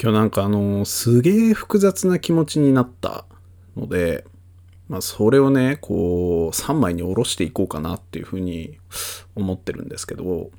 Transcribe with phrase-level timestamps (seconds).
[0.00, 3.24] 今日なんかあの、すげえ複雑な気持ちになった
[3.76, 4.24] ので、
[4.88, 8.78] まあそれをね、こう、3枚に下ろしていこうかなっていうふうに
[9.34, 10.50] 思ってるんですけど、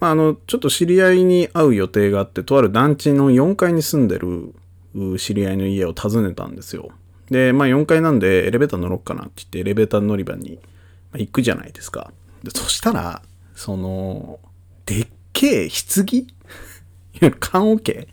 [0.00, 4.52] まああの、ちょっと知り合いに会う予定があって、とある団地の4階に住んでる
[5.18, 6.90] 知り合いの家を訪ねたんですよ。
[7.30, 10.58] で、まあ4階なんでエレベーター乗ろうかなって言ってエレベーター乗り場に
[11.14, 12.10] 行くじゃないですか。
[12.42, 13.22] でそしたら、
[13.54, 14.40] その、
[14.86, 16.26] でっけえ棺
[17.40, 18.08] 棺桶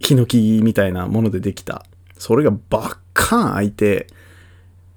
[0.00, 1.84] ヒノキみたいなものでできた。
[2.18, 4.06] それがバッカーン開いて、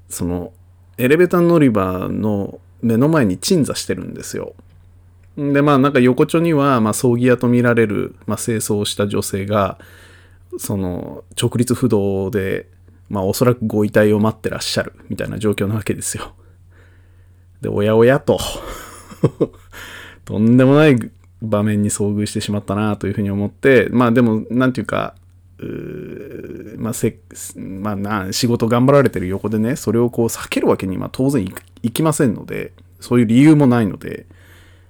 [0.10, 0.54] その、
[0.98, 4.54] エレベーター乗り場の目の前に鎮座してるんですよ。
[5.38, 9.78] で、まあなんか横丁には、まあ葬儀屋と見られる、まあ清掃した女性が、
[10.58, 12.68] その、直立不動で、
[13.10, 16.34] まあおそらくご遺体を待ってらっしゃる、みたいな状況なわけですよ。
[17.62, 18.40] で、おやおやと
[20.26, 20.98] とんでもない
[21.42, 25.16] 場面に遭遇してしまったなというふうに思って、まあでも、なんていうか、
[25.60, 27.18] うまあせ、
[27.56, 31.46] まあな、仕事頑張られてる横でね、それをこう避けるわけには当然
[31.84, 34.26] いきませんので、そういう理由もないので、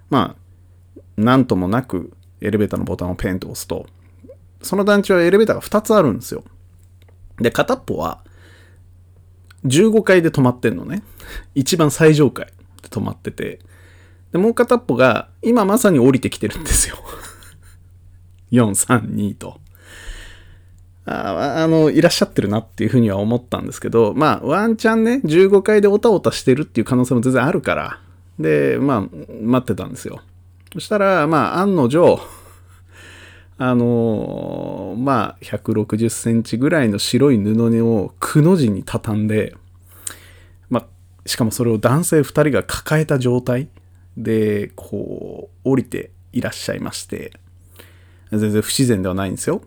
[0.09, 3.87] まあ、なんともなくエレベーターのボタンをペンと押すと、
[4.61, 6.43] その団地はエレベーターが2つあるんですよ。
[7.37, 8.23] で、片っぽは、
[9.65, 11.03] 15階で止まってんのね。
[11.55, 12.47] 一番最上階
[12.81, 13.59] で止まってて、
[14.31, 16.97] で、もう片っぽが、今まさに降りてきてるんですよ。
[18.51, 19.59] 4、3、2と。
[21.05, 27.99] ああの、いらっしゃってるなっていうふうには思ったんですけど、まあ、ワンチャンね、15階でおたおたしてるっていう可能性も全然あるから、
[28.37, 29.01] で、まあ、
[29.41, 30.21] 待ってたんですよ。
[30.73, 32.19] そしたら、まあ、案の定、
[33.57, 39.55] あのー、まあ、160センチぐらいの白い布をくの字に畳んで、
[40.69, 40.85] まあ、
[41.25, 43.67] しかもそれを男性2人が抱えた状態
[44.19, 47.31] で、こう、降りていらっしゃいまして、
[48.31, 49.61] 全然不自然ではないんですよ。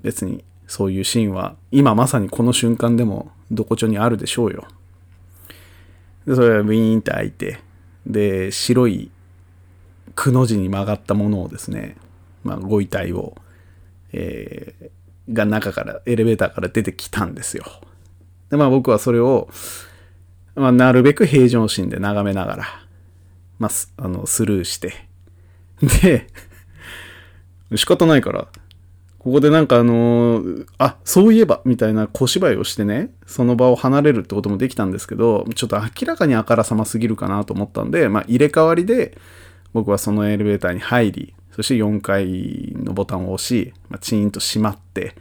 [0.00, 4.66] 別に、そういうシーンは、今まさにこの瞬間でも、どこちょにあるでしょうよ。
[6.24, 7.58] で、それがウィーンって開いて、
[8.06, 9.10] で、白い、
[10.14, 11.96] くの字に曲がったものをですね、
[12.44, 13.34] まあ、ご遺体を、
[14.12, 17.64] えー、が中から、エレベーターから出てきたんですよ。
[18.50, 19.48] で、まあ僕はそれを、
[20.54, 22.64] まあ、なるべく平常心で眺めながら、
[23.60, 24.94] まあ、あの、スルーして。
[26.02, 26.26] で、
[27.76, 28.48] 仕方ないから、
[29.18, 39.16] ここでなんかあのー、あ、そういえば、みたいな小芝居をしてね、その場を離れるってこともできたんですけど、ちょっと明らかにあからさますぎるかなと思ったんで、まあ、入れ替わりで、
[39.74, 45.14] 僕はそのエレベーターに入り、そして4階のボタンを押し、まあ、チーンと閉まって、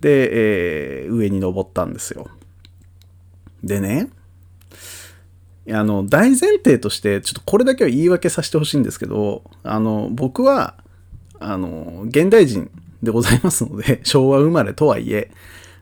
[0.00, 2.28] で、えー、上に登ったんですよ。
[3.62, 4.08] でね、
[5.72, 10.74] あの、大前提として、ちょっとこれだけは言い訳させてほしいんですけど、あの、僕は、
[11.40, 12.70] あの、現代人
[13.02, 15.30] でございますので、 昭和生まれとはいえ、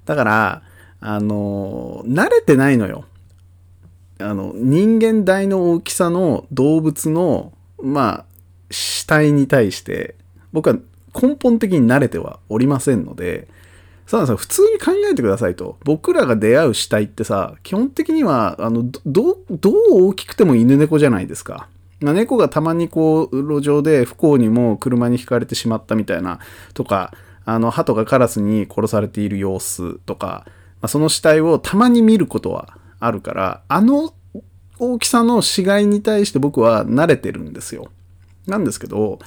[0.05, 0.63] だから、
[1.01, 3.05] あの、慣れてないのよ。
[4.21, 8.25] あの、人間大の大きさの動物の、まあ、
[8.71, 10.15] 死体に対して、
[10.53, 10.77] 僕は
[11.21, 13.49] 根本的に慣れてはおりませんので、
[14.07, 15.79] さあさ、普通に考えてくださいと。
[15.85, 19.75] 僕らが出会う死体ってさ、基本的には、あの、ど、どう
[20.09, 21.69] 大きくても犬猫じゃないですか。
[22.01, 26.41] まあ、猫がたまにこう、路上で不幸にも車にひかれてしまったみたいな、
[26.75, 27.15] とか、
[27.45, 30.45] あの、鳩がカラスに殺されている様子とか、
[30.83, 34.15] まあ、その死体をたまに見ることはあるから、あの
[34.79, 37.91] 大きさの死骸に対して僕は慣れてるんですよ。
[38.47, 39.21] なんですけど、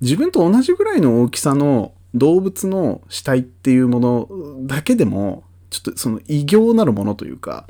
[0.00, 4.28] 自分と同じぐらいの大きさの動物の死体っていうもの
[4.66, 7.66] だけでも、ちょっとその異形なるものというか、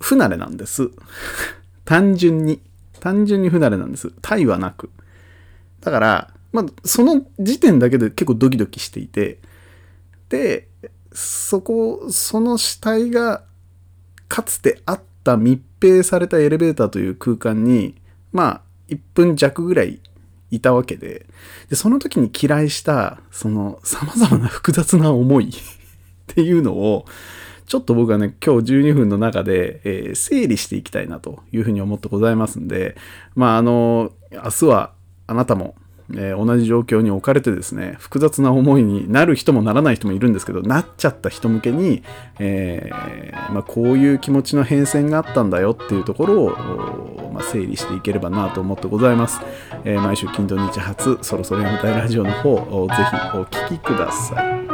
[0.00, 0.90] 不慣れなんです。
[1.84, 2.60] 単純に。
[3.00, 4.12] 単純に不慣れなんです。
[4.20, 4.90] 体はなく。
[5.80, 9.38] だから、まあ、その時点だけで結構ドキドキしていて、
[10.28, 10.68] で、
[11.12, 13.44] そこ、その死体が
[14.28, 17.96] かつてあった密閉されたエレベーターという空間に、
[18.32, 20.00] まあ、1分弱ぐらい
[20.52, 21.26] いたわけで、
[21.70, 25.54] で、その時に嫌いした、その様々な複雑な思い っ
[26.26, 27.06] ていうのを、
[27.66, 32.96] ちょっと僕はね、今日12分の中で、えー、整理していきたいなというふうに思ってございますんで、
[33.34, 34.92] まあ、あの、明日は
[35.26, 35.74] あなたも
[36.14, 42.02] えー、同じ状況に置かれてですね、複雑な思いになる人もならない人もいるんですけど、なっちゃった人向けに、
[42.38, 49.40] えー、まあ、こういう気持ちの変遷があったんだよっていうところを、まあ、整理していければなと思ってございます。
[49.84, 52.56] えー、毎週金土日初、そろそろやめたいラジオの方、
[52.88, 52.94] ぜ
[53.32, 54.71] ひお聴きください。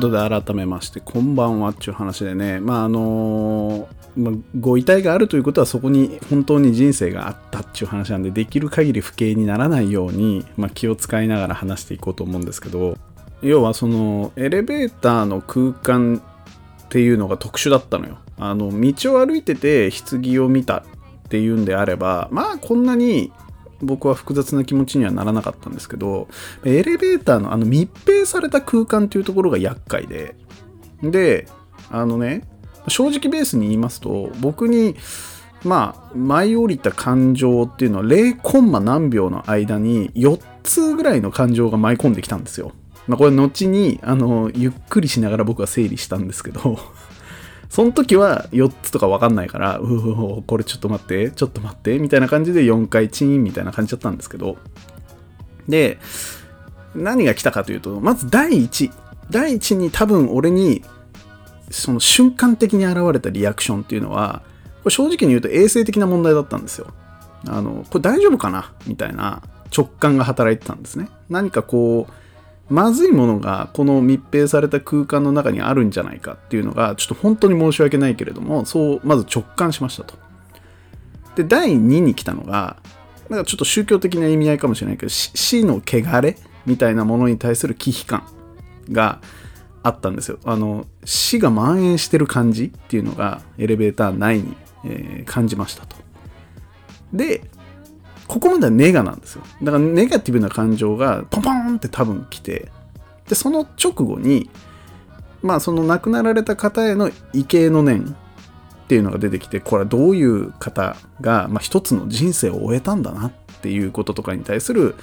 [0.00, 12.96] ことで改めまして、こんばんはっていう話でね、まああのまあ、ご遺体があるということはそこに本当に人生があったっていう話なんで、できる限り不敬にならないように、まあ、気を使いながら話していこうと思うんですけど、
[13.42, 16.22] 要はそのエレベーターの空間
[16.84, 18.18] っていうのが特殊だったのよ。
[18.38, 20.82] あの、道を歩いてて棺を見たっ
[21.28, 23.32] ていうんであれば、まあこんなに
[23.82, 26.28] 僕は複雑な気持ちにはならなかったんですけど、
[26.64, 30.36] エレベーターのあの密閉された空間っていうところが厄介で、
[31.02, 31.48] で、
[31.90, 32.48] あのね、
[32.88, 34.96] 正直ベースに言いますと、僕に、
[35.64, 42.72] まあ、舞い降りた感情っていうのは0コンマ何秒の間に4つぐらいの感情が舞い込んできたんですよ。
[43.06, 46.78] まあ、これ後に、あの、ゆっくりしながら僕は整理したんですけど、
[47.70, 54.58] その時は4つとか分かんないから、うおこれちょっと待って、ちょっと待って、みたいな感じで4回チーンみたいな感じだったんですけど、
[55.68, 55.98] で、
[56.96, 58.90] 何が来たかというと、まず第1、
[59.30, 60.82] 第1に多分俺に、
[61.70, 64.42] その瞬間的に現れたリアクションっていうのは、
[64.82, 66.88] これ正直に言うと衛生的な問題だったんですよ。
[67.46, 69.42] あの、これ大丈夫かなみたいな
[69.74, 71.08] 直感が働いてたんですね。
[71.28, 72.12] 何かこう、
[72.70, 80.14] まずいものがこの密閉された空間の中にあるんじゃないかっていうのが、ちょっと本当に申し訳ないけれども、そうまず直感しましたと。
[81.34, 82.76] で、第2に来たのが、
[83.28, 88.24] なんかちょっと宗教的な意味合いかもしれないけど、死の汚れみたいなものに対する忌避感
[88.90, 89.20] が
[89.82, 90.38] あったんですよ。
[90.44, 95.96] あの、死が蔓延してる感じっていうのがエレベーター内に、えー、感じましたと。
[97.12, 97.42] で、
[98.30, 99.42] ここまではネガなんですよ。
[99.60, 102.70] だからネガティブな感情がポンポンって多分来て、
[103.28, 104.48] で、その直後に、
[105.42, 108.16] まあその亡くなられた方への畏敬の念
[108.84, 113.32] っていうのが出てきて、これはどういう方が、まあ一つの人生を終えたんだなっ
[113.62, 114.94] ていうこととかに対する、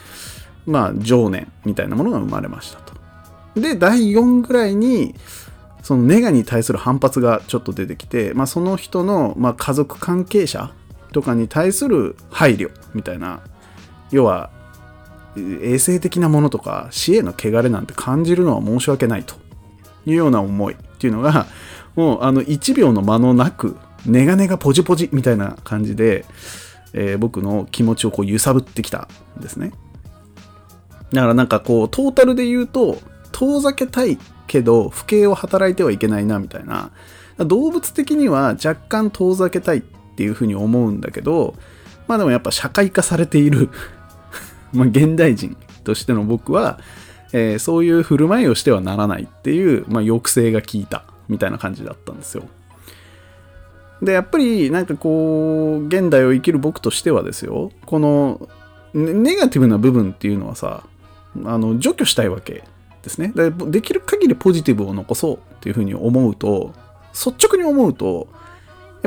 [0.65, 2.93] まあ情念みたいなものが生まれましたと。
[3.59, 5.15] で、第4ぐらいに、
[5.83, 10.71] そのネガに対する反発がちょっと出てきて、まあその人の、まあ、家族関係者
[11.11, 13.41] とかに対する配慮みたいな
[14.11, 14.49] 要は
[15.37, 19.35] 衛生的なものとか死への汚れなんて感じるのは申し訳ないと
[20.05, 21.45] いうような思いっていうのが
[21.95, 26.25] もうあの1秒の間のなくネガネガポジポジみたいな感じで、
[26.93, 29.07] えー、僕の気持ちをこう揺さぶってきた
[29.37, 29.71] んですね。
[31.11, 32.99] だからなんかこうトータルで言うと
[33.31, 34.17] 遠ざけたい
[34.47, 36.91] けど不敬を働いてはいけないなみたいな。
[37.39, 39.81] 動物的には若干遠ざけたいっ
[40.17, 41.53] ていうふうに思うんだけど、
[42.07, 43.69] まあでもやっぱ社会化されている
[44.73, 46.79] まあ現代人としての僕は、
[47.31, 52.43] えー、そういう振る舞いをしてはならないっていう、まあ、抑制が効いたみたいな感じだったんですよ。
[54.01, 58.47] で、やっぱりなんかこう、現代を生きる僕としてはですよ、この
[58.93, 60.83] ネガティブな部分っていうのはさ、
[61.45, 62.63] あの除去したいわけ
[63.03, 63.51] ですねで。
[63.51, 66.73] できる限りポジティブを残そうっていうふうに思うと、
[67.13, 68.27] 率直に思うと、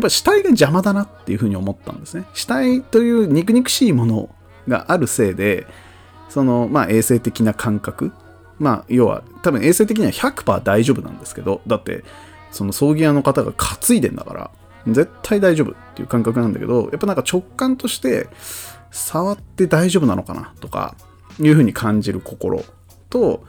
[0.01, 2.25] やっぱ死体が邪魔だなっていうふうに思ったんですね。
[2.33, 4.35] 死体という肉肉しいもの
[4.67, 5.67] があるせいで、
[6.31, 8.13] その、まあ、衛生的な感覚。
[8.59, 12.05] まあ、要は、多分衛生的には100%大丈夫なんですけど、だって、
[12.51, 14.51] その葬儀屋の方が担いでんだから、
[14.87, 18.29] 絶対大丈夫っていう感覚なんだけど、やっぱなんか直感として、
[18.91, 20.95] 触って大丈夫なのかなとか、
[21.39, 22.65] いうふうに感じる心
[23.09, 23.45] と、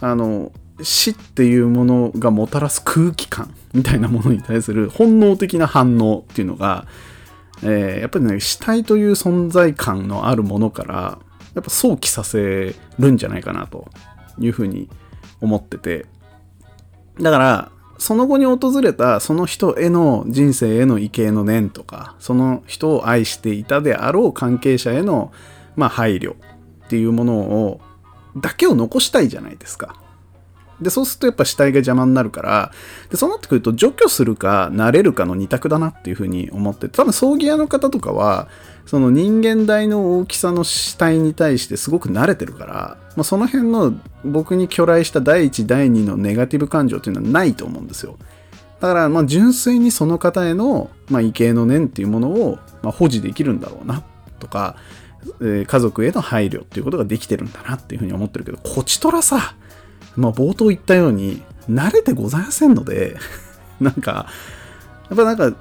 [0.00, 6.86] あの、死っていうものがもたらす空気感みたいなものに対する本能的な反応っていうのが、
[7.62, 11.18] えー、やっぱりね死体という存在感のあるものから
[11.54, 13.88] やっぱ想起させるんじゃないかなと
[14.38, 14.88] いうふうに
[15.40, 16.06] 思ってて
[17.20, 25.32] だからその後に訪れたその人への人生への畏敬の念とかその人を愛していたであろう関係者への、
[25.76, 26.36] まあ、配慮っ
[26.88, 27.80] ていうものを
[28.36, 29.96] だけを残したいじゃないですか。
[30.80, 32.72] で、そうするとやっぱ死体が邪魔になるから、
[33.10, 38.48] で、そうなってくると除去するか慣れるかの二択だなっていうふうに思って多分葬儀屋の方とかは、
[38.86, 48.16] その人間大の大きさの死体に対してすごく慣れてるから、まあ、その辺の僕に巨来した第一第二のネガティブ感情っていうのはないと思うんですよ。
[48.80, 54.04] だからまあ純粋にその方への、まあ、畏敬の念っていうものを、まあ、保持できるんだろうな
[54.38, 54.76] とか、
[55.40, 59.54] えー、家族への配慮っていうことができてるんだなっていうふうに思ってるけど、こちとらさ、
[60.16, 63.16] まあ、冒頭言ったように、慣れてございませんので、
[63.80, 64.26] なんか、
[65.10, 65.52] やっぱなんか、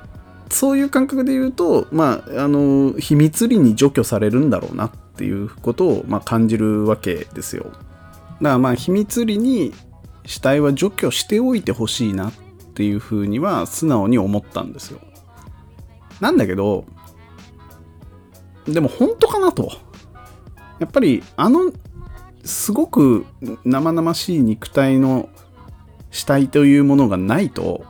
[0.50, 7.64] そういう感覚で言うと、まあ、あの、秘密裏に除去されるんだろうなっていうことを、まあ、感じるわけですよ。
[7.64, 7.80] だか
[8.42, 9.74] らまあ、秘密裏に
[10.26, 12.34] 死体は除去しておいてほしいなっ
[12.74, 15.00] ていうふうには素直に思ったんですよ。
[16.20, 16.86] なんだけど、
[18.68, 19.72] でも本当かなと。
[20.80, 21.72] やっぱりあの
[22.46, 23.26] すごく
[23.66, 25.30] 生々しい肉体の
[26.12, 27.84] 主体というものがないと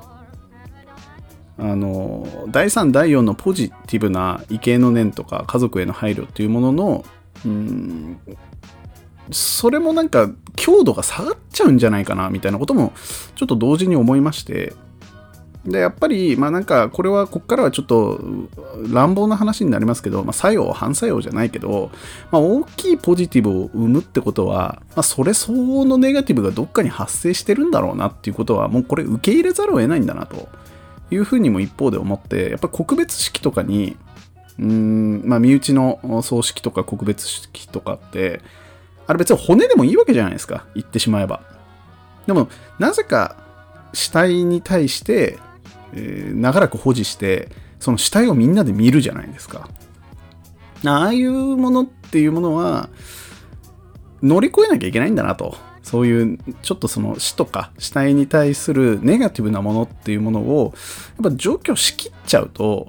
[1.58, 7.06] あの第3第4のポジティブな畏敬の念とか家族への配慮っていうものの
[7.46, 8.18] うん
[9.32, 12.94] それもなんか強度が下がっちゃうんじゃないかなみたいなことも
[13.36, 14.74] ちょっと同時に思いまして
[15.66, 18.22] でやっぱりまあなんかこれはこっからはちょっと
[18.92, 21.90] 乱暴な話になりますけど、まあ、作用反作用じゃないけど、
[22.32, 30.50] まあ、大きいポジティブを生むってことは、まあ、それ相応のネガティブがどっかに発生してるんだろうなっていうことはもうこれ受け入れざるを得ないんだなと
[31.10, 33.98] いうふうにも一方で思ってやっぱ告別式とかに
[34.60, 38.42] うんまあ身内の葬式とか告別式とかって
[39.08, 41.42] あれ別に骨でもいいわけじゃないですか言ってしまえば。
[42.28, 43.36] でもなぜか
[43.96, 45.40] 死体に対して、
[45.94, 47.50] えー、長らく保持して
[47.80, 49.70] その死体をみんなで見るじゃないですか。
[50.86, 52.90] ああいうものっていうものは
[54.22, 55.58] 乗り越えなきゃいけないんだなと。
[55.86, 60.74] そういうちょっとその死とか死体に対するネガティブなものっていうものを
[61.22, 62.88] やっぱ除去しきっちゃうと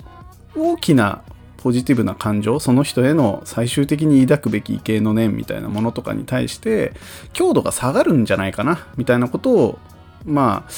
[0.57, 1.23] 大きな
[1.59, 6.95] ポジティブな感情その人への最終的に抱くべき畏敬の念みたいなものとかに対して
[7.35, 9.79] 強度が下がるんじゃないかなみたいなことを
[10.25, 10.71] まあ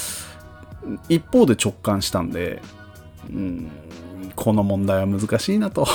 [1.09, 2.61] 一方で直感したんで
[3.29, 3.71] うん
[4.35, 5.87] この問題は難しいなと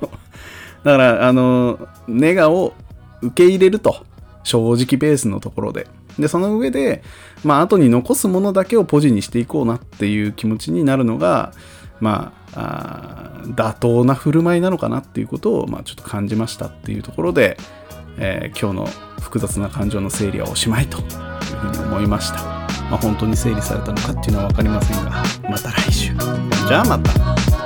[0.84, 2.74] だからあのネガを
[3.22, 4.04] 受け入れると
[4.42, 5.86] 正直ベースのところで。
[6.18, 7.02] で、その上で、
[7.42, 11.52] まあ、後に残すものだけをポジにしていこうなっていう気持ちになるのが、
[12.00, 17.56] まあ、あ妥当な振る舞いなのかなっていうことを、まあ、ちょっと感じましたっていうところで、
[18.18, 22.53] えー、今日の複雑な感情の整理はおしまいというふうに思いました。
[22.94, 26.14] まあ、本当に整理されたのかっていうのは分かりませんが、また来週。
[26.68, 27.63] じゃあまた。